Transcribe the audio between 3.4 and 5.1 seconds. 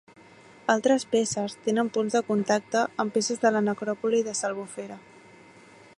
de la necròpoli de s'Albufera.